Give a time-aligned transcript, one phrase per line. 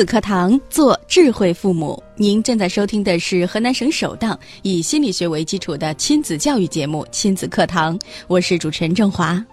[0.00, 2.02] 子课堂，做智慧父母。
[2.16, 9.44] 您正在收听的是河南省首档以心理学为基础的亲子教育节目《亲子课堂》，我是主持人郑华。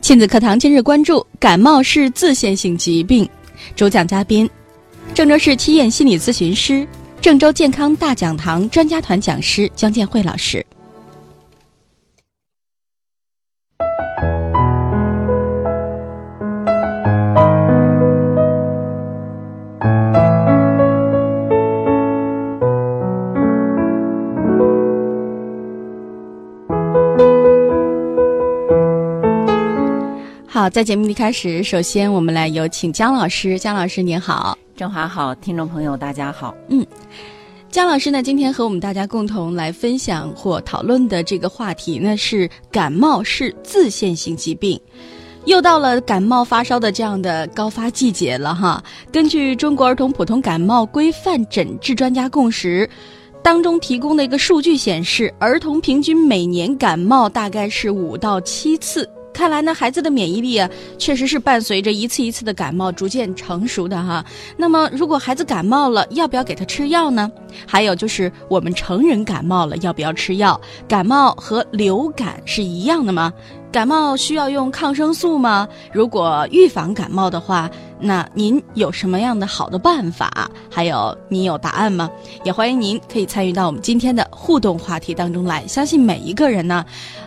[0.00, 3.28] 亲子课堂今日关注：感冒是自限性疾病。
[3.76, 4.50] 主讲嘉宾。
[5.14, 6.84] 郑州市七院心理咨询师、
[7.20, 10.66] 郑州健康大讲堂专家团讲师姜建慧老师。
[30.48, 33.56] 好，在节目一开始，首先我们来有请姜老师。
[33.56, 34.58] 姜老师您好。
[34.76, 36.52] 郑华好，听众朋友大家好。
[36.68, 36.84] 嗯，
[37.70, 44.80] 姜老师呢，今天和我们大家共同来分享或讨论的这个话题呢是感冒是自限性疾病。
[45.44, 48.82] 又到了感冒发烧的这样的高发季节了哈。
[49.12, 52.88] 根据中国儿童普通感冒规范诊治专家共识
[53.44, 59.08] 当中提供的一个数据显示，儿童平均每年感冒大概是五到七次。
[59.34, 64.24] 看来呢，孩子的免疫力啊，确实是伴随着一次一次的感冒逐渐成熟的哈。
[64.56, 67.30] 那么，如果孩子感冒了，要不要给他吃药呢？
[67.66, 70.58] 还有就是我们成人感冒了，要不要吃药？
[70.88, 73.32] 感冒和流感是一样的吗？
[73.72, 75.66] 感冒需要用抗生素吗？
[75.92, 77.68] 如果预防感冒的话，
[77.98, 80.48] 那您有什么样的好的办法？
[80.70, 82.08] 还有您有答案吗？
[82.44, 85.66] 也欢迎您可以参与到我们今天的互动话题当中来。
[85.66, 86.84] 相信每一个人呢，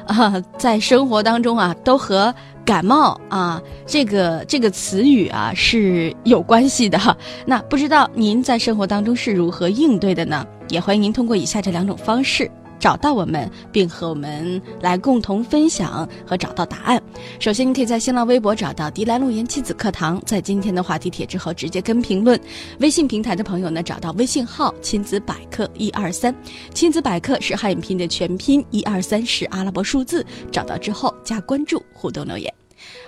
[0.08, 2.34] 啊，在生活当中啊，都和
[2.66, 7.00] 感冒啊这个这个词语啊是有关系的。
[7.46, 10.46] 那不知道您在生活当中是如何应对的呢？
[10.70, 12.50] 也欢迎您通过以下这两种方式。
[12.80, 17.02] 找到我们，并和我们来共同分享和找到答案。
[17.40, 22.40] 首先，你可以在新浪微博找到“迪兰路言亲子课堂”，在今天的话题帖之后直接跟评论。
[22.80, 26.34] 微信平台的朋友呢，找到微信号“亲子百科一二三”，
[26.74, 30.26] 亲子百科是汉语拼音的全拼，一二三是阿拉伯数字。
[30.52, 32.54] 找到之后加关注，互动留言。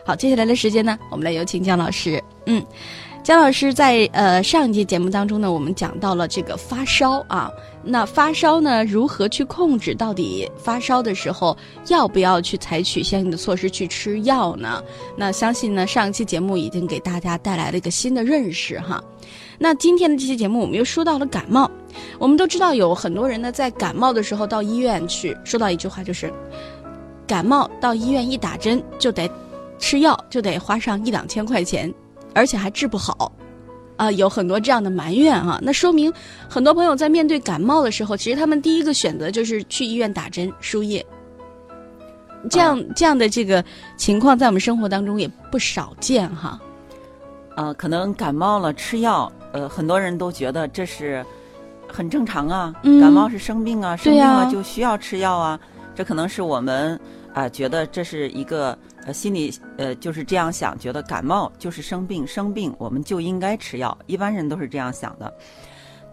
[0.05, 2.21] 好，接下来的时间呢，我们来有请姜老师。
[2.45, 2.65] 嗯。
[3.29, 7.51] 姜老师在呃上一节节目当中呢，我们讲到了这个发烧啊，
[7.83, 9.93] 那发烧呢如何去控制？
[9.93, 11.55] 到底发烧的时候
[11.89, 14.83] 要不要去采取相应的措施去吃药呢？
[15.15, 18.99] 那相信呢上一期节目已经给大家带来了一个新的认识哈。
[19.59, 21.69] 那今天的这期节目我们又说到了感冒，
[22.17, 26.33] 我们都知道有很多人呢在感冒的时候到医院去，说到一句话就是，
[27.27, 29.29] 感冒到医院一打针就得
[29.77, 31.93] 吃药，就得花上一两千块钱。
[32.33, 33.31] 而且还治不好，
[33.97, 35.59] 啊，有很多这样的埋怨啊。
[35.61, 36.13] 那说明
[36.49, 41.05] 很多朋友在面对感冒的时候，其实他们第一个选择就是去医院打针输液。
[42.49, 43.63] 这样这样的这个
[43.97, 46.59] 情况在我们生活当中也不少见哈。
[47.57, 51.25] 呃，可能感冒了吃药，呃，很多人都觉得这是
[51.87, 52.73] 很正常啊。
[52.83, 55.59] 感冒是生病啊，生病了就需要吃药啊。
[55.93, 56.97] 这可能是我们
[57.33, 58.77] 啊觉得这是一个。
[59.13, 63.97] 心里呃就是这样想，觉得感冒就是生病，生病我们就应该吃药。
[64.05, 65.33] 一般人都是这样想的。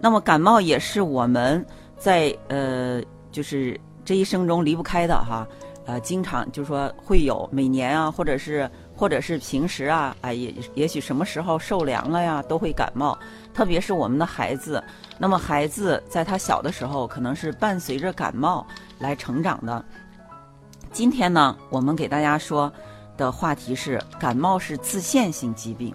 [0.01, 1.65] 那么感冒也是我们
[1.97, 3.03] 在呃
[3.33, 5.47] 就是这一生中离不开的哈。
[5.87, 13.17] 呃，经常就是说会有每年啊，或者是或者是平时啊，哎也也许什么时候受凉了呀，都会感冒。
[13.55, 14.83] 特别是我们的孩子，
[15.17, 18.67] 那么孩子在他小的时候，可能是伴随着感冒
[18.99, 19.85] 来成长的。
[20.91, 22.73] 今天呢，我们给大家说
[23.17, 25.95] 的话题是感冒是自限性疾病，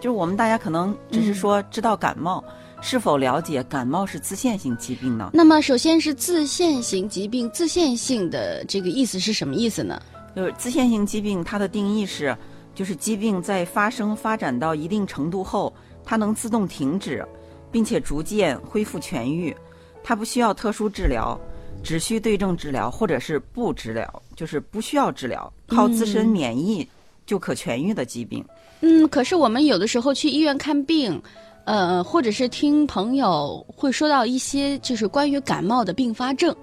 [0.00, 2.42] 就是我们大家可能只是说知道感冒，
[2.80, 5.30] 是否了解感冒是自限性疾病呢？
[5.32, 10.00] 那么，首先是自限性疾病，自限性的这个意思是什么意思呢？
[10.34, 12.36] 就是自限性疾病，它的定义是，
[12.74, 15.72] 就是疾病在发生发展到一定程度后，
[16.04, 17.26] 它能自动停止，
[17.70, 19.56] 并且逐渐恢复痊愈，
[20.02, 21.38] 它不需要特殊治疗。
[21.82, 26.86] 只需对症治疗，或者是不治疗，就是不需要治疗，靠自身免疫
[27.24, 28.44] 就可痊愈的疾病。
[28.80, 31.20] 嗯，可是我们有的时候去医院看病，
[31.64, 36.54] 呃，或者是听朋友会说到一些就是关于感冒的并发症。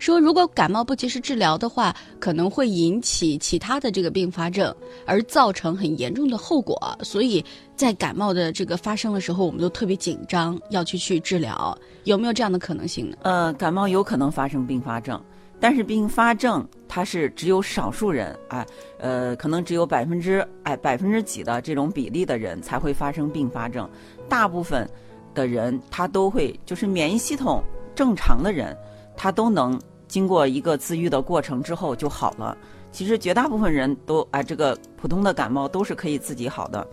[0.00, 4.74] 说，如果感冒不及时治疗的话，可能会引起其他的这个并发症，
[5.06, 6.76] 而造成很严重的后果。
[7.02, 7.42] 所以
[7.76, 11.76] 在感冒的这个发生的时候，我们都特别紧张，要去去治疗。
[12.02, 13.16] 有没有这样的可能性呢？
[13.22, 15.18] 呃，感冒有可能发生并发症，
[15.60, 18.66] 但是并发症它是只有少数人，啊，
[18.98, 23.88] 呃，可能只有百分之哎百分之几的这种比例的人才会发生并发症，
[24.28, 24.88] 大部分
[25.34, 27.62] 的人他都会就是免疫系统
[27.94, 28.76] 正常的人。
[29.16, 32.58] 他都能经过一个自愈的过程之后就好了。
[32.90, 36.84] 其实绝大部分人都啊，这个普通的感冒都是可以自己好的。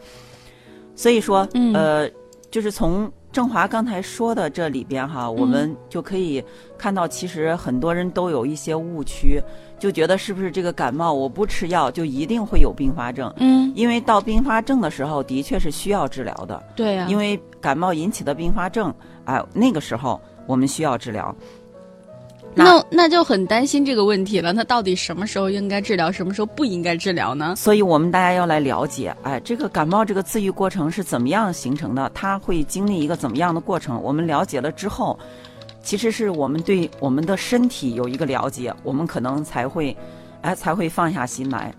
[0.96, 2.07] 所以说，呃，
[2.52, 6.44] 就是从郑华刚才说的这里边哈，我们就可以
[6.78, 9.42] 看到，其实很多人都有一些误区，
[9.80, 13.33] 就觉得是不是这个感冒我不吃药就一定会有并发症？
[13.38, 16.62] 嗯，因为到并发症的时候，的确是需要治疗的。
[16.75, 18.94] 对呀，因为感冒引起的并发症，
[19.24, 21.33] 哎，那个时候我们需要治疗。
[22.53, 24.51] 那那就很担心这个问题了。
[24.51, 27.56] 那到底什么时候应该治疗，什么时候不应该治疗呢？
[27.56, 32.12] 所以我们大家要来了解，哎，这个感冒这个自愈过程是怎么样形成的？
[32.13, 34.01] 它会经历一个怎么样的过程？
[34.01, 35.18] 我们了解了之后，
[35.81, 39.95] 其实是我们对我们的身体有一个了解，我们可能才会，
[40.42, 41.74] 哎，才会放下心来。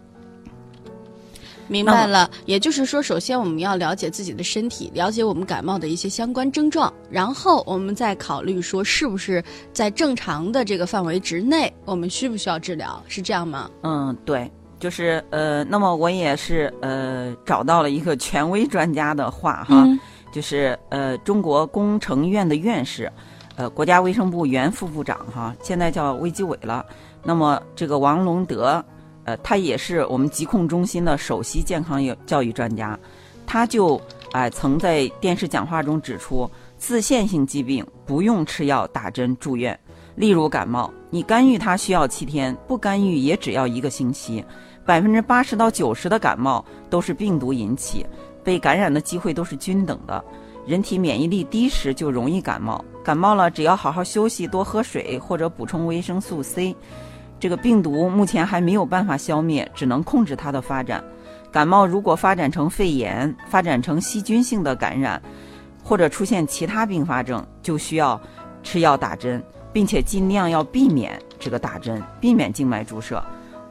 [1.68, 9.42] 明白了，也就是说，首先我们要了解自己的身体，了解我们感冒的一些相关症状，然后我们再考虑说是不是
[9.72, 13.70] 在正常的这个范围之内，我们需不需要治疗，是这样吗？
[13.82, 19.86] 嗯，对，就是呃，那么我也是呃找到了一个权威专家的话哈，
[20.30, 23.10] 就是呃中国工程院的院士，
[23.56, 26.84] 呃国家卫生部原副部长哈，现在叫卫计委了，
[27.22, 28.84] 那么这个王龙德。
[29.24, 32.98] 呃，他也是我们疾控中心的首席健康教育专家，
[33.46, 34.00] 他就
[34.32, 39.78] 哎曾在电视讲话中指出，自限性疾病不用吃药、打针、住院。
[40.14, 44.44] 例如感冒，你干预它需要七天，不干预也只要一个星期。
[44.84, 48.04] 百分之八十到九十的感冒都是病毒引起，
[48.44, 50.22] 被感染的机会都是均等的。
[50.66, 56.74] 人体免疫力低时就容易感冒，感冒了只要好好休息、多喝水或者补充维生素 C。
[57.42, 61.02] 这个病毒目前还没有办法消灭，只能控制它的发展。
[61.50, 65.20] 感冒如果发展成肺炎，发展成细菌性的感染，
[65.82, 68.20] 或者出现其他并发症，就需要
[68.62, 69.42] 吃药打针，
[69.72, 73.20] 并且尽量要避免这个打针，避免静脉注射。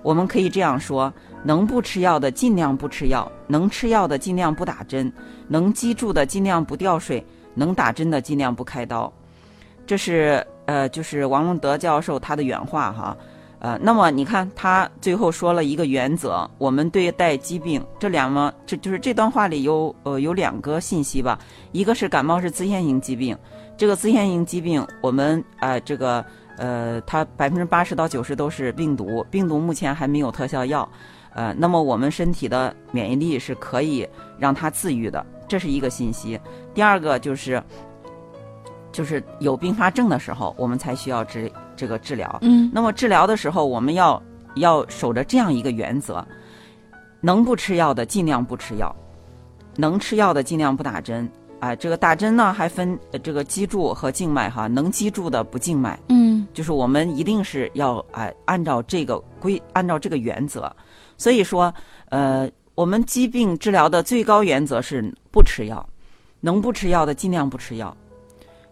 [0.04, 1.10] 我们可以这样说：
[1.42, 5.10] 能不吃药的尽量不吃药，能吃药的尽量不打针，
[5.48, 9.10] 能积住的尽量不吊水，能打针的尽量不开刀。
[9.88, 13.16] 这是呃，就是王龙德教授他的原话哈。
[13.64, 21.38] 呃，那么你看，他最后说了一个原则：我们对待疾病，这两么，这就是这段话里有呃有两个信息吧。
[21.72, 23.38] 一个是感冒是自限性疾病，
[23.78, 26.26] 这个自限性疾病，我们呃这个
[26.58, 30.90] 呃，它百分之八十到九十都是病毒，病毒目前还没有特效药，
[31.36, 34.08] 呃，那么我们身体的免疫力是可以
[34.40, 36.40] 让它自愈的，这是一个信息。
[36.74, 37.62] 第二个就是，
[38.92, 41.52] 就是有并发症的时候，我们才需要治。
[41.82, 44.22] 这个治疗，嗯，那么治疗的时候，我们要
[44.54, 46.24] 要守着这样一个原则：
[47.22, 48.96] 能不吃药的尽量不吃药，
[49.78, 51.28] 能吃药的尽量不打针。
[51.60, 60.72] 啊，这个打针呢，还分这个脊柱和静脉哈，能脊柱的不静脉，嗯，就是我们一定是要哎按照这个规，按照这个原则。
[61.18, 61.74] 所以说，
[62.10, 65.84] 呃，我们疾病治疗的最高原则是不吃药，
[66.42, 67.98] 能不吃药的尽量不吃药，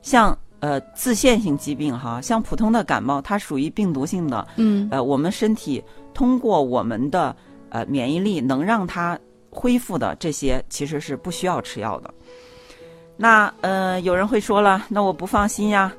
[0.04, 0.38] 像。
[0.60, 4.48] 呃，自限性疾病哈，像普通的感冒，它属于病毒性的。
[4.58, 4.88] 嗯。
[4.92, 7.36] 呃，我们身体通过我们的
[7.70, 9.18] 呃免疫力能让它
[9.50, 12.14] 恢复的这些，其实是不需要吃药的。
[13.16, 15.94] 那呃，有人会说了，那我不放心呀，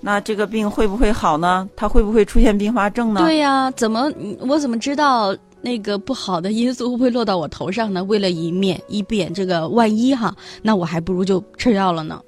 [0.00, 1.68] 那这个病会不会好呢？
[1.76, 3.20] 它会不会出现并发症呢？
[3.20, 8.02] 对呀，怎么我怎么知道那个不好的因素会不会落到我头上呢？
[8.04, 12.20] 为了以免以免这个万一哈，那我还不如就吃药了呢。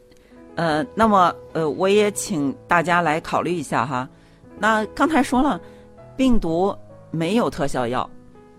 [0.57, 4.09] 呃，那么呃，我也请大家来考虑一下哈。
[4.59, 5.61] 那刚才说了，
[6.17, 6.75] 病毒
[7.11, 8.09] 没有特效药，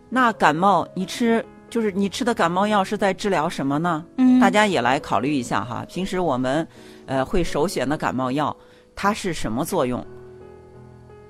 [0.08, 4.06] 那感冒你吃就是你吃的感冒药是在治疗什么呢？
[4.18, 5.84] 嗯，大家也来考虑一下哈。
[5.90, 6.66] 平时我们
[7.08, 8.56] 呃会首选的感冒药，
[8.96, 10.06] 它是什么作用？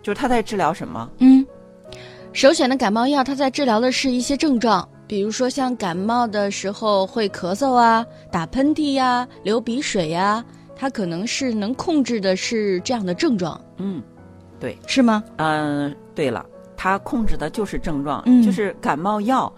[0.03, 1.09] 就是它在治疗什么？
[1.19, 1.45] 嗯，
[2.33, 10.43] 首选的感冒药，它在治疗的是一些症状，比如说像感冒的时候会咳嗽啊、打喷嚏呀、流鼻水呀。
[10.77, 14.01] 它可能是能控制的是这样的症状，嗯，
[14.59, 15.23] 对，是吗？
[15.37, 19.51] 嗯，对了，它控制的就是症状，嗯，就是感冒药，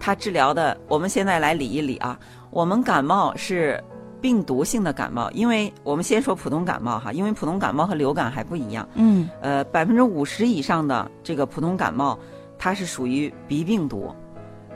[0.00, 0.76] 它治疗的。
[0.88, 2.18] 我们现在来理一理啊，
[2.50, 3.78] 我们感冒是
[4.20, 8.88] 病毒性的感冒，因为我们先说普通感冒哈，因为普通感冒和流感还不一样。
[8.94, 12.18] 嗯，呃，百分之五十以上的这个普通感冒，
[12.58, 14.14] 它是属于鼻病毒，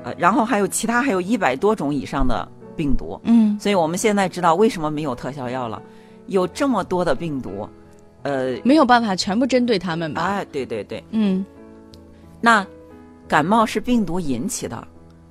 [0.04, 2.46] 呃，然后还有其他还有一百多种以上的
[2.76, 3.18] 病毒。
[3.24, 5.82] 嗯，所以我们现在知道为什么没有特效药了，
[6.26, 7.68] 有这么多的病毒，
[8.22, 10.22] 呃，没有办法全部针对他们吧？
[10.22, 11.44] 哎，对对对，嗯，
[12.40, 12.66] 那
[13.26, 14.86] 感冒是病毒引起的，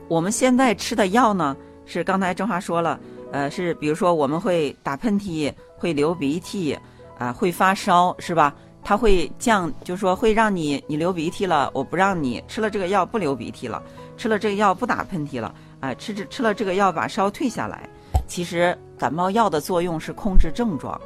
[0.07, 1.55] 我们现在吃的药呢？
[1.85, 2.99] 是刚才郑华说了，
[3.31, 6.75] 呃，是比如说我们会打喷嚏，会流鼻涕，
[7.19, 8.55] 啊，会发烧，是吧？
[8.83, 13.81] 它会降，就是说会让你你流鼻涕了，我不让你吃了这个药不流鼻涕了，
[14.15, 15.53] 吃了这个药不打喷嚏了，
[15.85, 17.87] 啊，吃吃吃了这个药把烧退下来。
[18.27, 20.99] 其实感冒药的作用是控制症状。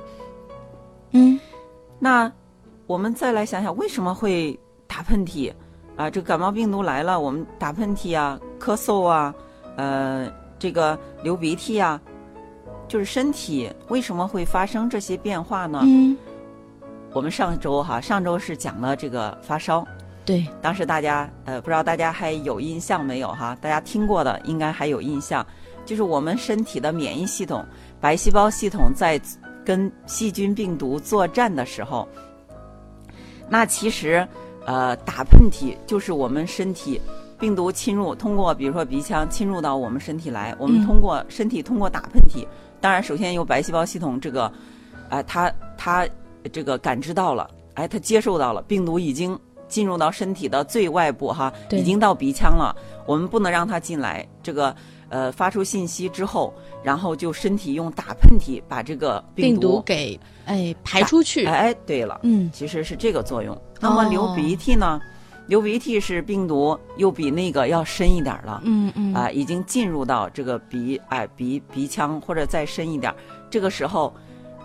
[1.12, 1.39] 嗯，
[2.00, 2.31] 那
[2.88, 4.57] 我们再来想想为什么会
[4.88, 5.53] 打喷嚏？
[5.95, 9.33] 啊，这感冒病毒来了，我们打喷嚏啊，咳嗽啊，
[9.75, 10.31] 呃。
[10.62, 12.01] 这个流鼻涕啊，
[12.86, 15.79] 就是身体为什么会发生这些变化呢？
[15.83, 16.17] 嗯，
[17.13, 19.88] 我们上周哈，上周是讲了这个发烧，
[20.29, 23.57] 对，当时大家呃，不知道大家还有印象没有哈？
[23.59, 25.43] 大家听过的应该还有印象，
[25.88, 27.65] 就是我们身体的免疫系统、
[28.00, 29.19] 白细胞系统在
[29.65, 32.07] 跟细菌病毒作战的时候，
[33.50, 34.27] 那其实
[34.67, 37.01] 呃，打喷嚏就是我们身体。
[37.39, 42.45] 病毒侵入，通过比如说鼻腔侵入到我们身体来，我们通过身体通过打喷嚏，
[42.81, 44.51] 当然首先由白细胞系统这个，
[45.07, 46.05] 哎，它它
[46.51, 54.75] 这个感知到了，哎，它接受到了病毒已经进入到身体的最外部哈，已经到鼻腔了，我们不能让它进来，这个
[55.07, 63.55] 呃发出信息之后，然后就身体用打喷嚏把这个病毒给哎排出去，哎，对了，嗯，其实是这个作用。
[63.79, 64.99] 那么流鼻涕呢？
[65.47, 69.11] 流鼻涕是病毒又比那个要深一点了，嗯嗯。
[69.15, 73.11] 啊，已经进入到这个鼻哎鼻鼻腔或者再深一点，
[73.49, 74.13] 这个时候，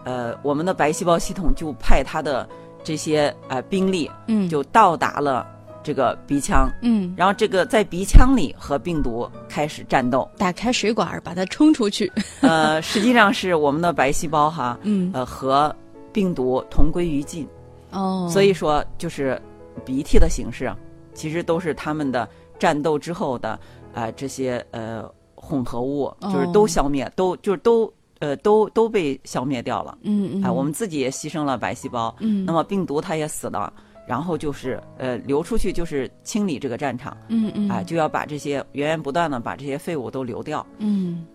[0.05, 2.47] 呃，我们的白细胞系统就派它的
[2.85, 5.45] 这些呃兵力，嗯，就到达了
[5.83, 12.13] 这个鼻腔，嗯，然后这个在鼻腔里和病毒开始战斗，打开水管把它冲出去，
[12.43, 15.75] 呃，实际上是我们的白细胞哈， 嗯，呃和
[16.13, 17.49] 病毒同归于尽，
[17.91, 19.41] 哦，所以说就是。
[19.85, 20.73] 鼻涕的形式，
[21.15, 22.29] 其实都是他们的
[22.61, 23.59] 战斗之后的
[23.93, 27.93] 啊这些呃混合物，就是都消灭，都就是都
[28.25, 29.99] 呃都都被消灭掉了。
[30.03, 30.43] 嗯嗯。
[30.43, 32.15] 哎，我们自己也牺牲了白细胞。
[32.21, 32.47] 嗯。
[32.47, 33.71] 那么病毒它也死了，
[34.09, 37.15] 然后就是呃流出去就是清理这个战场。
[37.29, 37.69] 嗯嗯。
[37.69, 40.67] 哎，就要把这些源源不断的把这些废物都流掉。
[40.79, 41.27] 嗯。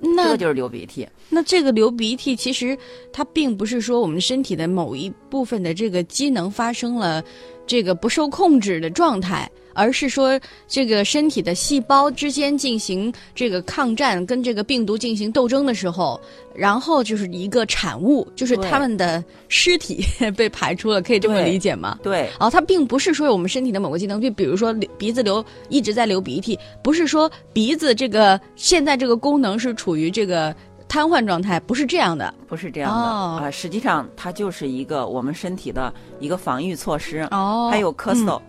[0.00, 1.06] 那这个就是流鼻涕。
[1.28, 2.78] 那这个流鼻涕其实
[3.12, 7.22] 它并不是说我们身体的某一部分的这个机能发生了。
[7.66, 9.48] 这个不受控制的状态，
[9.80, 16.20] 而是说这个身体的细胞之间进行这个抗战，跟这个病毒进行斗争的时候，
[16.54, 20.04] 然后就是一个产物，就是他们的尸体
[20.36, 21.98] 被排出了，可以这么理解吗？
[22.02, 22.28] 对。
[22.38, 30.54] 哦，它并不是说我们身体的某个机能，就比如说鼻子流一直在流鼻涕，不是说鼻子这个现在这个功能是处于这个。
[30.90, 33.48] 瘫痪状态不是这样的，不是这样的啊！
[33.48, 37.20] 实际上，它就是一个我们身体的一个防御措施。
[37.30, 38.40] 哦，还有咳嗽，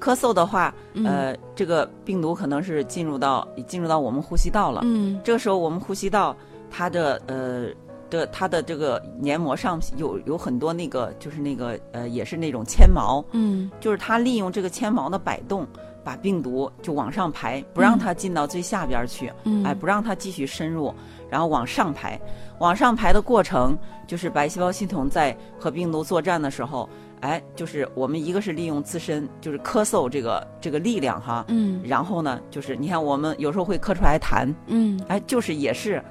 [0.00, 0.74] 咳嗽的话，
[1.04, 4.80] 呃，这个病毒可能是进入到进入到我们呼吸道了。
[4.84, 6.36] 嗯，这个时候我们呼吸道
[6.70, 7.66] 它的呃
[8.10, 13.24] 的它的这个黏膜上有有很多那个就是那个呃也是那种纤毛。
[13.32, 15.66] 嗯，就是它利用这个纤毛的摆动，
[16.08, 19.30] 把病毒就往上排，不让它进到最下边去。
[19.44, 20.90] 嗯，哎，不让它继续深入。
[21.28, 22.18] 然后往上排，
[22.60, 26.88] 往上排的过程就是白细胞系统在和病毒作战的时候，
[27.20, 36.02] 哎，就是我们一个是利用自身就是咳嗽这个这个力量哈，嗯，然后呢，就是你看我们有时候会咳出来痰，嗯，哎，就是也是，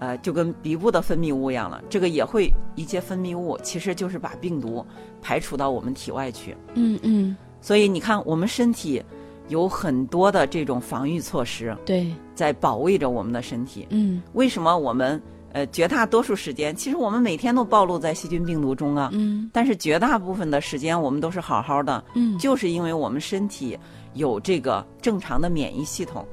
[0.00, 4.84] 呃，就跟鼻部的分泌物一样了，这个也会一些分泌物，其实就是把病毒
[5.22, 9.00] 排除到我们体外去，嗯嗯，所以你看我们身体。
[9.48, 13.86] 有很多的这种防御措施，对，在保卫着我们的身体。
[13.90, 15.20] 嗯，为什么我们
[15.52, 19.10] 呃绝大多数时间，其实我们每天都暴露在细菌病毒中啊？
[19.12, 22.02] 嗯，但是绝大部分的时间我们都是好好的。
[22.14, 23.78] 嗯，就是因为我们身体
[24.14, 26.26] 有这个正常的免疫系统。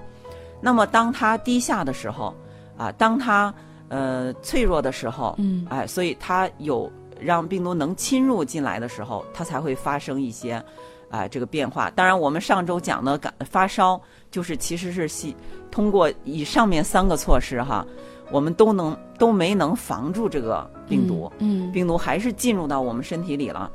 [0.62, 2.34] 那么当它低下的时候，
[2.77, 3.53] 啊，当它
[3.89, 6.89] 呃脆弱的时候，嗯，哎，所以它有
[7.20, 10.63] 让病毒能侵入进来的时候，它才会发生一些。
[11.12, 14.01] 啊，这个变化，当然我们上周讲的感发烧，
[14.32, 15.36] 就是其实是系
[15.70, 17.86] 通过以上面三个措施哈，
[18.32, 23.70] 我们都能都没能防住这个病毒，嗯，病毒还是进入到我们身体里了。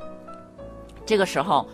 [1.05, 1.65] 这个时候，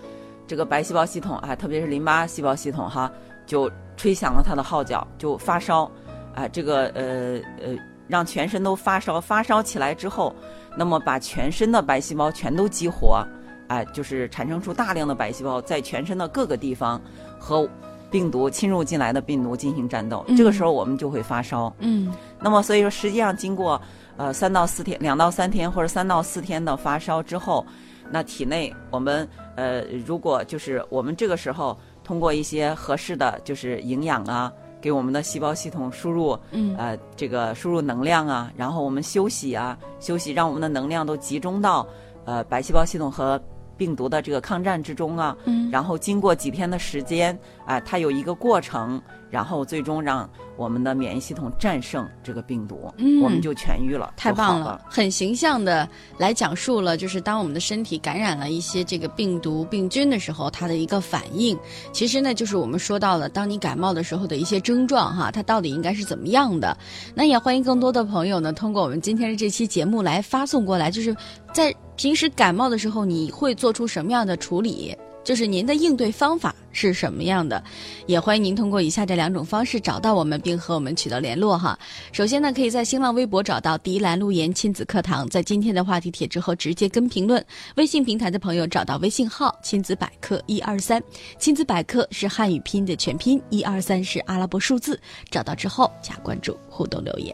[0.46, 3.10] 这个白细胞系统啊，特别是淋巴细胞系统哈，
[3.46, 5.90] 就吹响了它的号角，就发烧，
[6.36, 7.76] 啊，这个呃呃
[8.08, 10.36] 让全身都发烧，发烧起来之后，
[10.78, 13.26] 那么把全身的白细胞全都激活，
[13.68, 17.02] 哎，就是产生出大量的白细胞，在全身的各个地方
[17.40, 17.68] 和
[18.12, 20.26] 病毒侵入进来的病毒进行战斗。
[20.38, 21.74] 这个时候我们就会发烧。
[21.80, 23.82] 嗯，那么所以说，实际上经过
[24.18, 27.66] 呃三到四天、两到三天或者三到四天的发烧之后，
[28.12, 34.52] 那体内我们呃如果就是我们这个时候通过一些合适的就是营养啊。
[34.84, 41.88] 给我们的细胞系统输入，嗯，呃，这个输入能量啊，然后我们休息啊，休息，让我们的能量都集中到，
[42.26, 43.42] 呃，白细胞系统和
[43.78, 50.30] 病毒的这个抗战之中啊，嗯，然后经过几天的时间，啊，它有一个过程，然后最终让。
[50.56, 61.58] 我们的免疫系统战胜这个病毒，嗯，我们就痊愈了，太棒了，很形象的来讲述了，就是当我们的身体感染了一些这个病毒病菌的时候，它的一个反应。
[61.92, 66.78] 其实呢，就是我们说到了，当你感冒的时候的一些症状哈，它到底应该是怎么样的？
[67.16, 71.16] 那也欢迎更多的朋友呢，通过我们今天的这期节目来发送过来，就是
[71.52, 74.96] 在平时感冒的时候，你会做出什么样的处理？
[75.24, 77.64] 就是您的应对方法是什么样的？
[78.06, 81.78] 也欢迎您通过以下这两种方式找到我们，并和我们取得联络哈。
[82.12, 87.44] 首先呢，可以在新浪微博找到“迪兰路言亲子课堂”，在今天的话题帖之后直接跟评论。
[87.76, 91.02] 微信平台的朋友找到微信号“亲子百科一二三”，
[91.40, 95.00] 亲子百科是汉语拼音的全拼，一二三是阿拉伯数字。
[95.30, 97.34] 找到之后加关注，互动留言。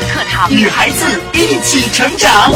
[0.49, 2.51] 与孩子一起成长。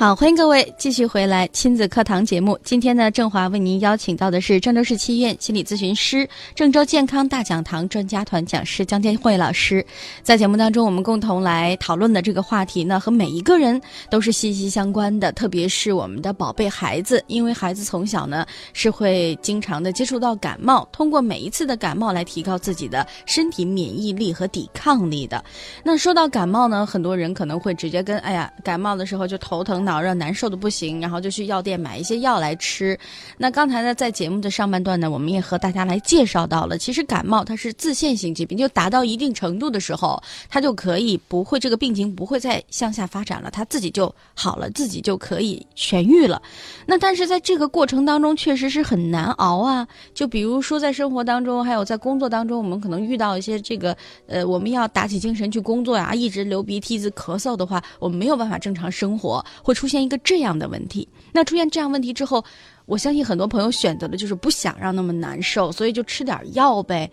[0.00, 2.58] 好，欢迎各位继续回来亲子课堂节目。
[2.64, 9.84] 今天呢，郑华为您邀请到的是郑州市七院心理咨询师、郑州健康大讲堂专家团讲师江天慧老师。
[10.22, 25.44] 在节目当中，我们共同来讨论的这个话题呢，和每一个人都是息息相关的，特别是我们的宝贝孩子，因为孩子从小呢是会经常的接触到感冒，通过每一次的感冒来提高自己的身体免疫力和抵抗力的。
[25.84, 29.84] 那说到感冒呢，很多人可能会直接跟哎呀，感冒的时候就头疼。
[29.90, 32.96] 脑热难受的不行，然后就去药店买一些药来吃。
[33.36, 46.40] 那刚才呢，在节目的上半段呢，我们也和大家来介绍到了，其实感冒它是自限性疾病，就达到一定程度的时候，它就可以不会这个病情不会再向下发展了，它自己就好了，自己就可以痊愈了。
[46.86, 49.88] 那但是在这个过程当中，确实是很难熬啊。
[50.14, 53.96] 就比如说在生活当中，还有在工作当中，我们可能遇到一些这个
[54.28, 59.74] 呃，我们要打起精神去工作呀，一直流鼻涕、一直咳嗽的话，我们没有办法正常生活，会。
[59.80, 62.44] 出现一个这样的问题，那出现这样问题之后，
[62.84, 67.10] 我相信很多朋友选择的就是不想让那么难受，所以就吃点药呗。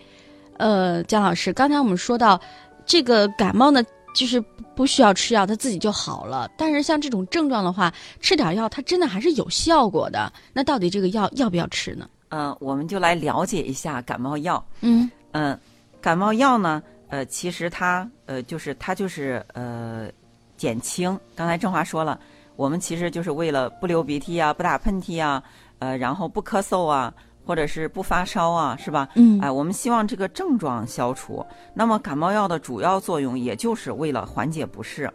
[0.58, 2.38] 呃，姜老师，刚才我们说到
[2.86, 3.82] 这个感冒呢，
[4.14, 4.44] 就是
[4.76, 6.52] 不需要吃药，它自己就好了。
[6.58, 10.30] 但是像这种症状的话，吃点药它真的还是有效果的。
[10.52, 12.10] 那到底这个药要不要吃呢？
[12.32, 14.62] 嗯，我们就来了解一下感冒药。
[14.82, 15.58] 嗯嗯，
[16.02, 20.10] 感冒药呢，呃，其实它呃就是它就是呃
[20.58, 21.18] 减轻。
[21.34, 22.20] 刚才郑华说了。
[22.58, 25.42] 我们其实就是为了不流鼻涕啊，不打喷嚏啊，
[25.78, 27.14] 呃，然后不咳嗽啊，
[27.46, 29.08] 或者是不发烧啊，是吧？
[29.14, 29.40] 嗯。
[29.40, 31.46] 哎，我们希望这个症状消除。
[31.76, 35.08] 那么感冒药的主要作用，也就是为了缓解不适，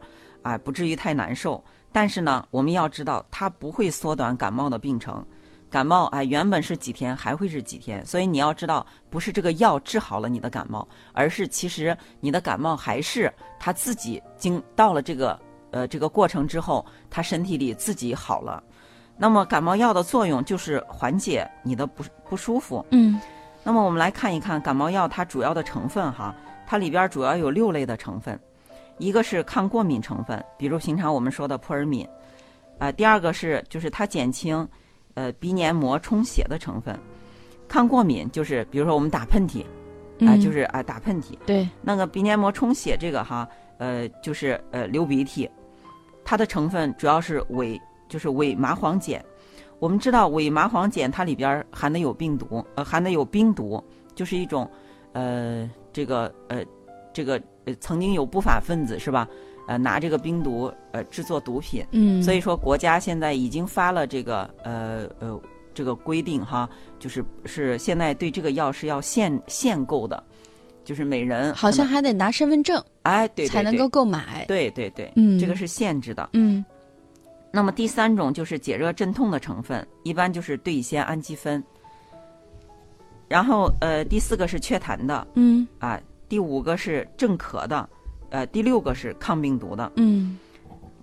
[0.42, 1.62] 哎，不至于太难受。
[1.90, 5.22] 但是呢，我们要知道，它不会缩短感冒的病程。
[5.68, 8.06] 感冒哎，原本是几天，还会是几天。
[8.06, 15.36] 所以你要知道，不是这个药治好了你的感冒，而是其实你的感冒还是它自己经到了这个。
[15.72, 18.62] 呃，这个过程之后，他身体里自己好了。
[19.16, 22.84] 那么感冒药的作用就是缓解你的不不舒服。
[22.90, 23.20] 嗯。
[23.64, 26.34] 那么我们来看一看感冒药它主要的成分哈，
[26.66, 28.36] 它里边主要有六类的成分，
[28.98, 32.04] 一个是抗过敏成分，比如平常我们说的扑尔敏，
[32.80, 34.66] 啊，第二个是就是它减轻
[35.14, 36.98] 呃鼻黏膜充血的成分，
[37.68, 39.64] 抗过敏就是比如说我们打喷嚏，
[40.26, 41.38] 啊，就是啊打喷嚏。
[41.46, 41.68] 对。
[41.82, 45.48] 那个鼻黏膜充血这个哈，呃，就是呃流鼻涕。
[46.24, 49.22] 它的成分主要是伪，就是伪麻黄碱。
[49.78, 53.82] 我们知道伪麻黄碱它里边含的有病毒，呃，含的有冰毒，
[54.14, 54.68] 就是一种，
[55.12, 56.64] 呃，这个呃，
[57.12, 59.28] 这个呃，曾经有不法分子是吧？
[59.68, 65.40] 呃，拿这个冰毒呃制作毒品，嗯，所以说国家现在已经发了这个呃呃
[65.72, 70.22] 这个规定哈，就是是现在对这个药是要限限购的，
[70.84, 76.64] 就是每人好像还得拿身份证，哎，对，才能够购买，对对对，嗯，这个是限制的，嗯。
[77.54, 81.62] 那么第三种就是解热镇痛的成分，一般就是对乙酰氨基酚。
[83.28, 87.88] 然后呃，第四个是祛痰的，嗯，啊，第五个是镇咳的，
[88.30, 90.38] 呃，第六个是抗病毒的，嗯。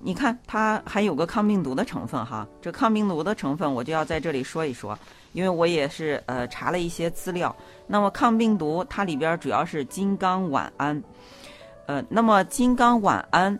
[0.02, 4.98] 你看它还有个抗病毒的成分哈，这抗病毒的成分我就要在这里说一说，
[5.34, 7.56] 因为我也是呃查了一些资料。
[7.88, 11.04] 那么抗病毒它里边主要是金刚烷胺，
[11.88, 13.58] 呃，那么金刚烷胺。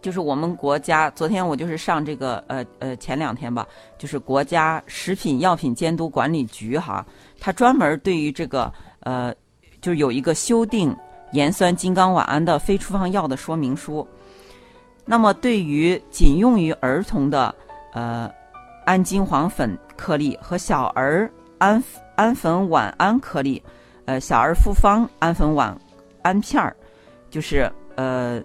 [0.00, 3.66] 就是我们国家，昨天我就是上这个呃呃前两天吧，
[3.98, 7.04] 就是国家食品药品监督管理局哈，
[7.40, 9.34] 它专门对于这个呃，
[9.80, 10.96] 就是有一个修订
[11.32, 14.06] 盐酸金刚烷胺的非处方药的说明书。
[15.04, 17.52] 那么对于仅用于儿童的
[17.92, 18.30] 呃
[18.88, 21.82] 氨金黄粉颗粒和小儿氨
[22.16, 23.62] 氨粉烷胺颗粒，
[24.06, 25.74] 呃小儿复方氨粉烷
[26.22, 26.74] 胺片儿，
[27.28, 28.42] 就是呃。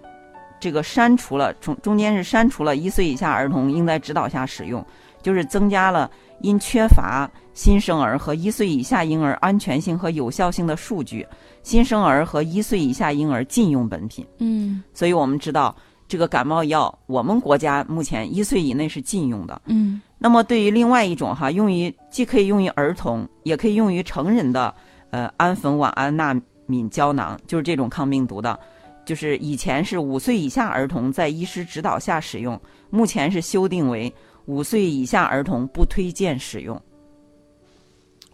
[0.60, 4.82] 这个删除了中中间是删除了一岁以下儿童应在指导下使用，
[5.20, 11.26] 就是增加了因缺乏新生儿和一岁以下婴儿安全性和有效性的数据，
[11.62, 14.26] 新生儿和一岁以下婴儿禁用本品。
[14.38, 15.74] 嗯，所以我们知道
[16.14, 19.62] 这个感冒药，我们国家目前一岁以内是禁用的。
[19.66, 24.72] 嗯，那么对于另外一种哈，用于既可以用于儿童，也可以用于成人的，
[25.10, 28.56] 呃，安粉烷胺那敏胶囊，就是这种抗病毒的。
[29.04, 34.14] 就是以前是五岁以下儿童在医师指导下使用，目前是修订为
[34.46, 36.80] 五岁以下儿童不推荐使用。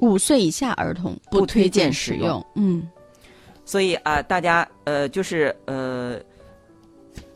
[0.00, 2.44] 五岁以下儿童不推荐使用。
[2.56, 2.86] 嗯，
[3.64, 6.20] 所以啊，大家呃，就是呃，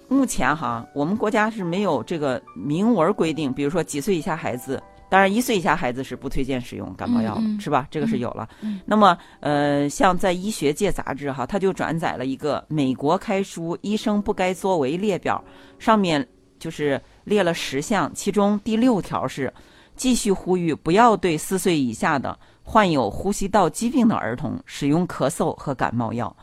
[0.08, 4.82] 目前哈，我们国家是没有这个明文规定，比如说几岁以下孩子。
[5.10, 7.86] 当然，一岁以下孩子是不推荐使用感冒药，是吧？
[7.88, 8.48] 这个是有了。
[8.84, 15.44] 那么，呃，像在医学界杂志哈，它就转载了一个美国开书《医生不该作为列表》，
[15.84, 16.26] 上面
[16.58, 19.52] 就是列了十项，其中第六条是
[19.94, 26.34] 继续呼吁不要对四岁以下的患有呼吸道疾病的儿童使用咳嗽和感冒药，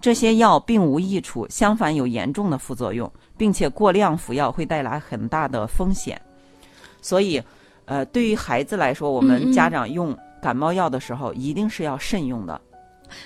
[0.00, 6.20] 这些药并无益处，相反有严重的副作用，并且过量服药会带来很大的风险，
[7.02, 7.42] 所以。
[7.86, 12.60] 呃，对于孩子来说，我们家长用感冒药的时候，一定是要慎用的。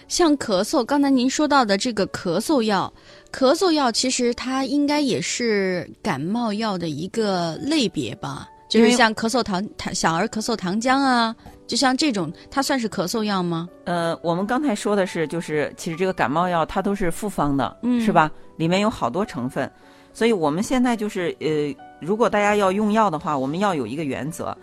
[0.08, 2.90] 像咳嗽，刚才您说到的这个咳嗽药，
[3.30, 8.48] 咳嗽药其实它应该也是感冒药的一个类别吧？
[8.78, 11.34] 就是像咳嗽糖糖小儿咳嗽糖浆啊，
[11.66, 13.68] 就像这种，它算是咳嗽药吗？
[13.84, 18.30] 呃，我们刚才说的是，就是其实这个感冒药它都是复方的，嗯，是吧？
[18.56, 19.70] 里面有好多成分，
[20.12, 21.74] 所以我们现在就是呃。
[22.00, 24.54] 如果大家要用药的话，我们要有一个原则，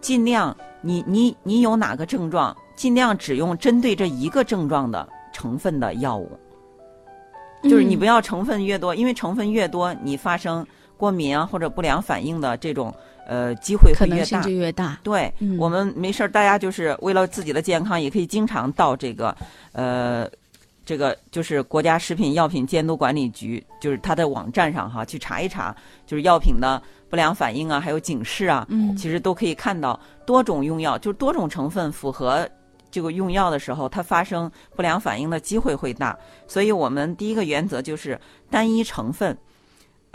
[0.00, 6.30] 尽量你你你有哪个症状，尽量只用针对这一个症状的成分的药物，
[7.64, 12.94] 就是你不要成分越多，因为成分越多，你发生过敏啊或者不良反应的这种
[13.26, 14.98] 呃机会会越大，就越大。
[15.02, 19.36] 对，我们没事儿，大家就是为了自己的健康，也可以经常到这个
[19.72, 20.28] 呃。
[20.88, 25.74] 这个就是国家食品药品监督管理局，就是它的网站上哈，去查一查，
[26.06, 32.48] 就是药品的不良反应啊，还有警示啊，嗯，其实都可以看到多种用药，就是多种成分符合
[32.88, 36.16] 这个用药的时候，它发生不良反应的机会会大。
[36.46, 38.16] 所以我们第一个原则就是
[38.48, 39.36] 单一成分，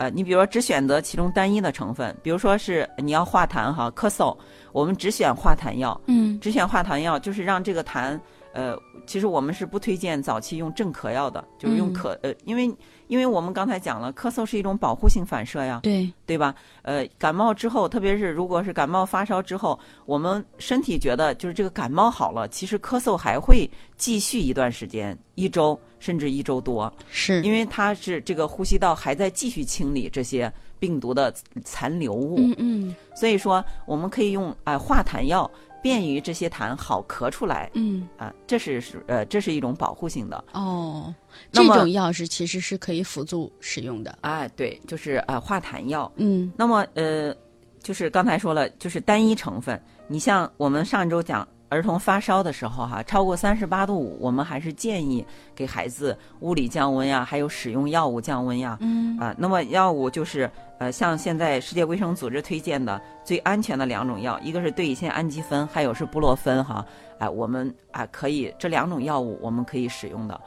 [0.02, 4.36] 呃，你比如说只选择其中单一的成分，比如说是你要化痰哈，咳嗽，
[4.72, 8.18] 我们只选化痰药，嗯，只选化痰药，就是让这个痰。
[8.52, 12.68] 呃，其实我们是不推荐早期用镇咳药的，就是用咳呃，因为
[13.12, 16.54] 因为我们刚才讲了，咳嗽是一种保护性反射呀，对对吧？
[16.80, 31.30] 呃，感冒之后，特别是如果是感冒发烧之后，我们身体觉得就是这个感冒好了，其实咳嗽还会继续一段时间，一周甚至一周多，是因为它是这个呼吸道还在继续清理这些病毒的
[31.66, 35.50] 残留物，嗯嗯，所以说我们可以用哎化痰药。
[35.82, 41.12] 便于这些痰好咳出来，嗯啊，这是是呃，这是一种保护性的哦。
[41.50, 46.52] 这种药是其实是可以辅助使用的，啊，对，就是呃化痰药，嗯。
[46.56, 47.34] 那么呃，
[47.82, 49.82] 就是刚才说了，就是单一成分。
[50.06, 66.84] 你像我们上周讲儿童发烧的时候哈，超过三十八度五，我们还是建议给孩子物理降温呀，还有使用药物降温呀，嗯啊，那么药物就是呃，像现在世界卫生组织推荐的最安全的两种药，一个是对乙酰氨基酚，还有是布洛芬哈。
[67.18, 70.38] 哎，我们啊可以这两种药物我们可以使用的。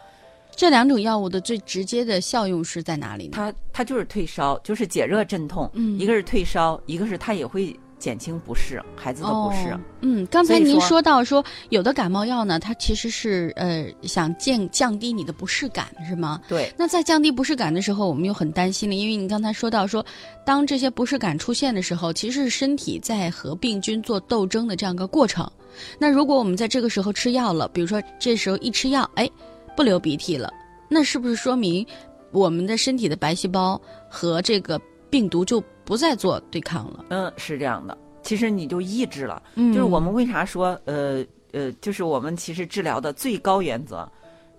[0.55, 3.31] 这两种药物的最直接的效用是在哪里呢？
[3.33, 5.67] 它它就是退烧，就是解热镇痛。
[5.73, 7.75] 嗯，一个是退烧，一个是它也会。
[8.05, 9.75] 减轻不适，孩子的不适。
[10.01, 16.39] 嗯，刚才您说到说有的感冒药呢，它其实是呃想降降低你的不适感，是吗？
[16.47, 16.71] 对。
[16.77, 20.05] 那在降低不适感的时候，我们又很担心了，因为你刚才说到说，
[20.45, 25.51] 当这些不适感出现的时候，其实是身体在和病菌做斗争的这样一个过程。
[25.97, 29.27] 那如果我们在这个时候吃药了，比如说这时候一吃药，哎，
[29.75, 30.53] 不流鼻涕了，
[30.87, 31.83] 那是不是说明
[32.31, 34.79] 我们的身体的白细胞和这个
[35.15, 35.63] 病毒就？
[35.85, 37.05] 不再做对抗了。
[37.09, 37.95] 嗯，是这样的。
[38.23, 39.39] 其实你就抑制了。
[39.53, 44.09] 嗯，就是我们为啥说呃呃，就是我们其实治疗的最高原则，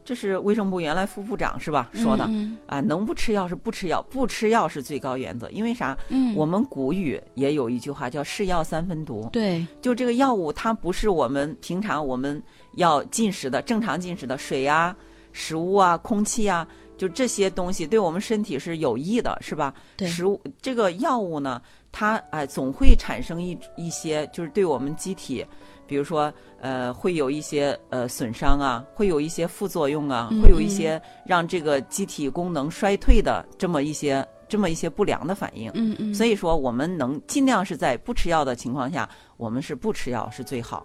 [0.04, 2.30] 这是卫生部原来副部长是吧说的
[2.68, 2.78] 啊？
[2.78, 5.50] 能不吃药是不吃药，不吃药是最高原则。
[5.50, 5.98] 因为啥？
[6.10, 9.28] 嗯，我们古语也有一句话叫“是药三分毒”。
[9.34, 12.40] 对，就这个药物，它不是我们平常我们
[12.76, 14.96] 要进食的正常进食的水啊、
[15.32, 16.64] 食物啊、空气啊。
[16.96, 19.72] 就这些东西对我们身体是有益的，是吧？
[19.96, 20.08] 对。
[20.08, 21.60] 食物这个药物呢，
[21.92, 25.44] 它哎总会产生一一些，就是对我们机体，
[25.86, 35.70] 比如说呃会有一些呃损伤啊，会有一些副作用啊，会有一些让这个机体功能衰退的这么一些这么一些不良的反应。
[35.74, 36.14] 嗯嗯。
[36.14, 40.84] 所以说，我们能尽量是在不吃药的情况下，我们是不吃药是最好。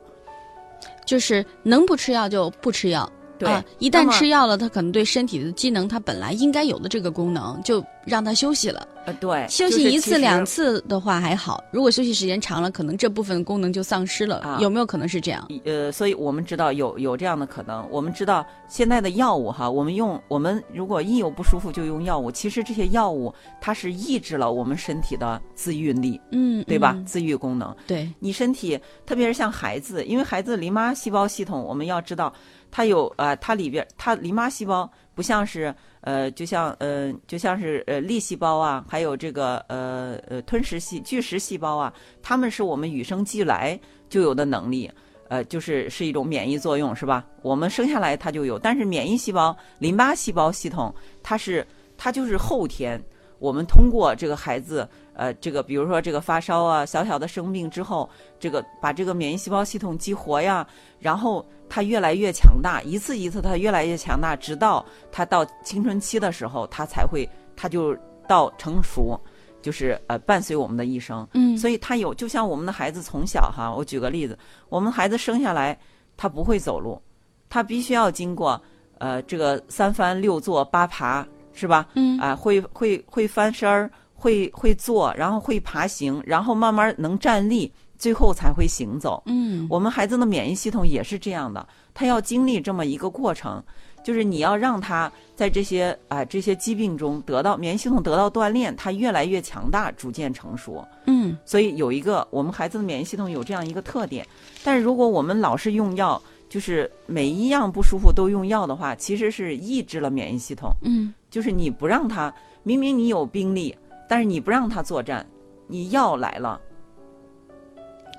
[1.05, 3.09] 就是能不吃药就不吃药。
[3.45, 8.87] 对，一旦吃药了，它可能对身体的机能，它本来应该有的这个功能，就让它休息了。
[9.03, 14.37] 呃，对，休息一次两次的话还好，如果休息时间长了，可能这部分功能就丧失了。
[14.41, 15.47] 啊有没有可能是这样？
[15.65, 17.83] 呃，所以我们知道有有这样的可能。
[17.89, 26.95] 我们知道现在的药物哈，我们用我们如果一有不舒服就用药物，其实这些药物它是抑制了我们身体的自愈力，嗯，对吧？
[27.03, 27.75] 自愈功能。
[27.87, 32.31] 对你身体，特别是像孩子，因为孩子淋巴细胞系统，我们要知道。
[32.71, 43.79] 它有呃，它里边它淋巴细胞不像是呃，就像呃，就像是呃粒细胞啊，还有这个呃呃吞食细巨噬细胞啊，它们是我们与生俱来
[44.09, 44.89] 就有的能力，
[45.27, 47.25] 呃，就是是一种免疫作用，是吧？
[47.41, 52.99] 我们生下来它就有，但是免疫细胞、淋巴细胞系统，它是它就是后天，
[53.37, 54.89] 我们通过这个孩子。
[55.13, 60.65] 呃，这个比如说这个发烧啊，小小的生病之后，这个把这个免疫细胞系统激活呀，
[60.99, 67.95] 然后它越来越强大，一次一次它越来越强大，直到它到青春期的时候，它才会，它就
[68.27, 69.19] 到成熟，
[69.61, 71.27] 就是呃伴随我们的一生。
[71.33, 74.37] 嗯，所以它有，就像我们的孩子从小哈，我举个例子，
[74.69, 75.77] 我们孩子生下来
[76.15, 77.01] 他不会走路，
[77.49, 78.59] 他必须要经过
[78.97, 81.85] 呃这个三翻六坐八爬，是吧？
[81.95, 83.91] 嗯，啊会会会翻身儿。
[84.21, 89.23] 会会坐，然后会爬行，然后慢慢能站立，最后才会行走。
[89.25, 93.63] 嗯，我们孩子的免疫系统也是这样的，他要经历这么一个过程，
[94.03, 100.85] 就是你要让他在这些啊这些疾病中得到免疫系统得到锻炼，他越来越强大，逐渐成熟。
[101.07, 104.23] 嗯，所以有一个我们孩子的免疫系统有这样一个特点，
[104.63, 110.69] 但是如果我们老是用药，就是每一样不舒服都用药的话，其实是抑制了免疫系统。
[110.83, 112.31] 嗯，就是你不让他，
[112.61, 113.75] 明明你有病例。
[114.11, 115.25] 但是你不让他作战，
[115.67, 116.59] 你药来了。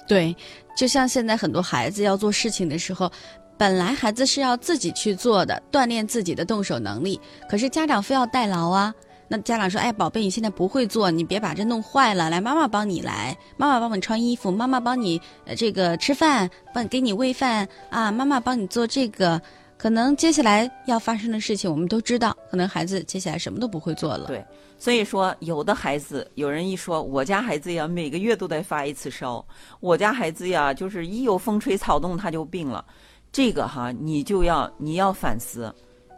[0.08, 0.34] 对，
[0.74, 3.12] 就像现在很多孩子要做事情的时候，
[3.58, 8.94] 本来孩子是要自己去做的，锻炼自己的动手能力，可是家长非要代劳啊。
[9.28, 19.38] 那家长说：“哎，宝贝，你现在不会做，你别把这弄坏了，来，妈妈帮你来，妈妈帮你穿衣服，妈妈帮你呃这个吃饭，帮给你喂饭啊，妈妈帮你做这个。”
[19.82, 22.36] 可能接下来要发生的事情，我们都知道。
[22.48, 24.28] 可能孩子接下来什么都不会做了。
[24.28, 24.44] 对，
[24.78, 29.44] 所以说有的孩子，有人一说，我家孩子呀，每个月都得发一次烧；
[29.80, 32.84] 我家孩子呀，就是一有风吹草动他就病了。
[33.32, 35.74] 这个哈，你就要你要反思，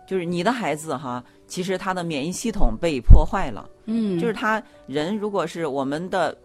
[0.06, 3.66] 就是你的孩子哈，其实他的免疫系统被破坏了。
[3.86, 6.36] 嗯，就是他人如果是我们的。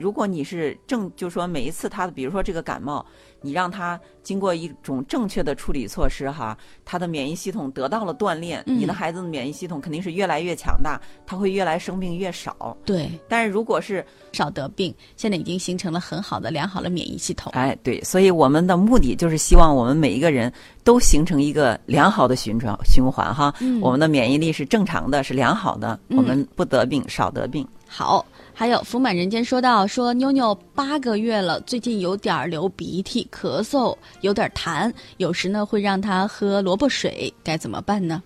[0.00, 3.04] 如果你是正，就说每一次他的，比如说这个感冒，
[3.42, 12.74] 你让他经过一种正确的处理措施，哈，他的免疫系统得到了锻炼，你的孩子的免疫系统肯定是越来越强大，他会越来生病越少。
[12.86, 17.52] 对，但是如果是少得病，现在已经形成了很好的良好的免疫系统。
[17.54, 20.50] 哎，对，所以我们的目的就是希望我们每一个人
[20.82, 27.68] 都形成一个良好的循环循环哈，我们的免疫力是正常的，是良好的，我们不得病，少得病。
[27.86, 28.24] 好。
[28.60, 38.22] 还有福满人间说到说妞妞八个月了，最近有点流鼻涕、咳嗽，有点痰，有时呢会让他喝萝卜水，该怎么办呢？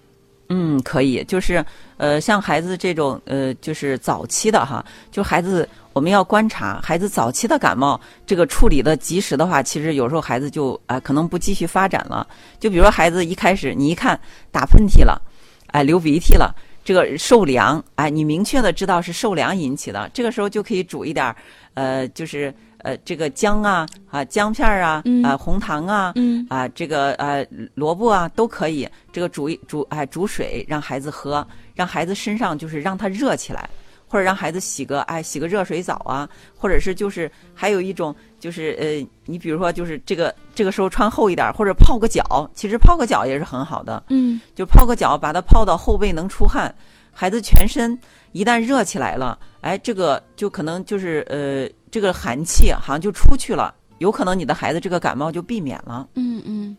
[0.49, 1.65] 嗯，可以，就是
[1.99, 12.27] 呃，像孩子这种呃，就是早期的哈，就孩子我们要观察孩子早期的感冒，这个处理的及时的话，其实有时候孩子就啊可能不继续发展了。
[12.59, 14.19] 就比如说孩子一开始你一看
[14.51, 15.23] 打喷嚏了，
[15.69, 16.53] 哎流鼻涕了，
[16.85, 21.35] 这个受凉，哎你明确的知道是受凉引起的，这个时候就可以煮一点
[21.75, 22.55] 呃，就是。
[22.85, 26.13] 呃，这个姜啊，啊姜片儿啊，啊红糖啊，
[26.51, 27.43] 啊这个呃
[27.77, 33.67] 萝卜啊都可以，这个煮一煮，哎煮水让孩子喝，让孩子身上就是让他热起来，
[34.15, 46.73] 或者让孩子洗个哎洗个热水澡啊，或者是就是还有一种就是呃你比如说就是这个这个时候穿厚一点，或者泡个脚，其实泡个脚也是很好的，嗯，就泡个脚，把它泡到后背能出汗，
[47.13, 47.99] 孩子全身
[48.31, 51.69] 一旦热起来了，哎这个就可能就是呃。
[51.91, 56.09] 这个寒气好像就出去了，有可能你的孩子这个感冒就避免了。
[56.17, 56.77] 嗯嗯，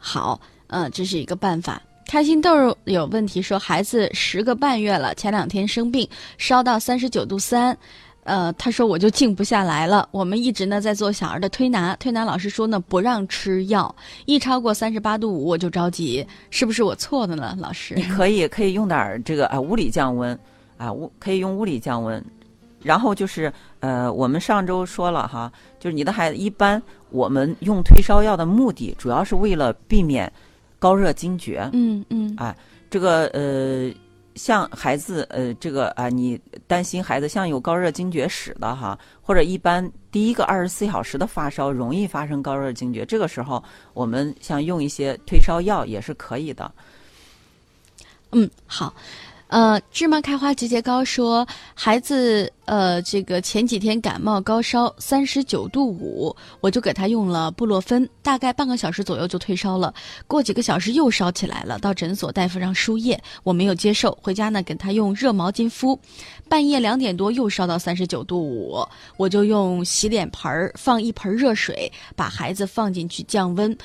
[0.00, 1.80] 好，嗯，这是一个办法。
[2.12, 7.74] 开心豆有问题说，孩子十个半月了，前两天生病，烧到三十九度三，
[8.24, 10.06] 呃，他说我就静不下来了。
[10.10, 13.96] 我们一直呢在做小儿的推拿，推拿老师说呢不让吃药，
[14.26, 17.56] 一超过三十八度五我就着急，是不是我错的呢？
[17.58, 20.38] 老师，你可以可以用点儿这个啊物理降温
[20.76, 22.22] 啊物可以用物理降温。
[22.82, 30.30] 然后就是，呃，我们上周说了哈，就是你的孩子一般，我们用退烧药的目的主要是为了避免
[30.82, 31.70] 高热惊厥。
[31.72, 32.34] 嗯嗯。
[32.36, 32.56] 哎，
[32.90, 33.94] 这个呃，
[34.34, 43.62] 像孩子呃，这个啊，你担心孩子像有高热惊厥史的哈，或者一般第一个二十四小时的发烧容易发生高热惊厥，这个时候
[43.94, 46.68] 我们像用一些退烧药也是可以的。
[48.32, 48.92] 嗯，好。
[49.52, 59.92] 呃，芝麻开花节节高说，孩子呃，这个前几天感冒高烧三十九度五，我就给他用了布洛芬，大概半个小时左右就退烧了。
[60.26, 66.00] 过几个小时又烧起来了，到诊所大夫让输液，我没有接受，回家呢给他用热毛巾敷。
[66.48, 68.82] 半夜两点多又烧到三十九度五，
[69.18, 73.76] 我就用洗脸盆儿放一盆热水，把孩子放进去降温。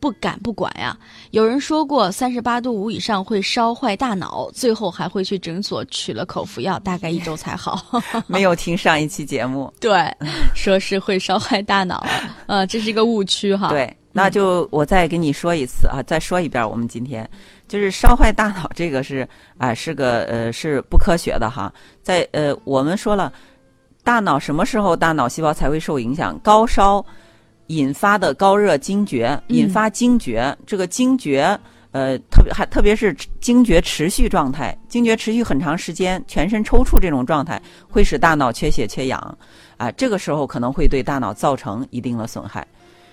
[0.00, 0.96] 不敢不管呀！
[1.30, 8.00] 有人说过三十八度五以上会烧坏大脑，最后还会去诊所取了口服药，大概一周才好。
[8.26, 9.92] 没有听上一期节目， 对，
[10.54, 12.02] 说是会烧坏大脑，
[12.46, 13.68] 呃，这是一个误区哈。
[13.68, 17.28] 对，那就我再跟你说一次啊，再说一遍，我们今天
[17.68, 21.70] 就是烧坏大脑这个是啊，是个呃是不科学的哈。
[22.02, 23.30] 在呃，我们说了，
[24.02, 26.38] 大脑什么时候大脑细胞才会受影响？
[26.38, 27.04] 高烧。
[27.70, 31.56] 引发的高热惊厥，引发惊厥，这个惊厥，
[31.92, 39.38] 呃，特别还特别是惊厥持续状态，惊厥持续很长时间，全身抽搐这种状态，会使大脑缺血缺氧，
[39.76, 42.66] 啊，这个时候可能会对大脑造成一定的损害。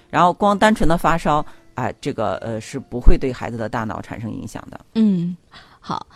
[0.10, 4.80] 然后光单纯的发烧，啊，这个呃是不会对孩子的大脑产生影响的。
[4.96, 5.38] 嗯，
[5.80, 6.08] 好，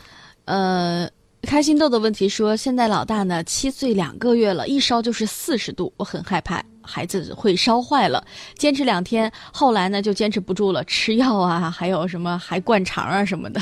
[0.45, 1.07] 呃。
[1.43, 8.23] 开心豆的问题说：“现在老大呢，七岁两个月了，一烧就是四十度，我很害怕孩子会烧坏了。
[8.55, 13.61] 坚持两天，后来呢就坚持不住了，吃药啊，还有什么还灌肠啊什么的。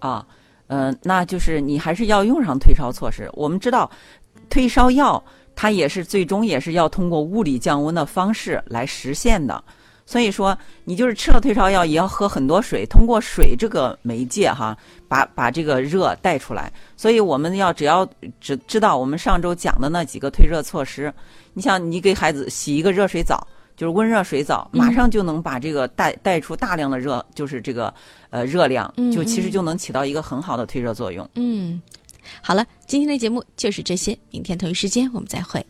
[0.00, 0.26] 啊，
[0.66, 3.30] 嗯，那就是你还是要用上退烧措施。
[3.34, 3.90] 我们知道，
[4.50, 5.22] 退烧药
[5.54, 9.62] 它也是最终也是要通过物理降温的方式来实现的。”
[10.12, 14.76] 所以说，你就是吃了退烧药，也要喝很多水，通过水这个媒介哈，
[15.08, 16.70] 把把这个热带出来。
[16.98, 18.06] 所以我们要只要
[18.38, 21.10] 只知道我们上周讲的那几个退热措施，
[21.54, 27.94] 你像你给孩子洗一个热水澡，就是温热水澡，马上就能把这个带带出大量的热，就是这个
[28.28, 31.26] 呃热量，就其实就能起到一个很好的退热作用。
[31.36, 31.80] 嗯，
[32.42, 35.64] 好了，今天的节目就是这些，明天同一时间我们再会。